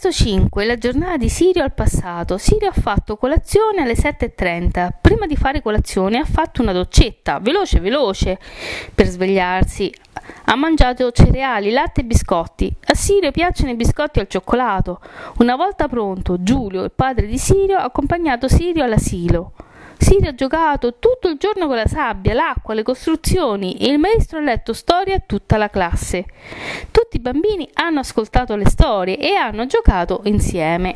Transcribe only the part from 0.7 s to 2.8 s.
giornata di Sirio al passato. Sirio ha